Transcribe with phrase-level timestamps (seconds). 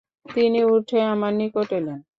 [0.35, 1.99] তিনি উঠে আমার নিকট এলেন।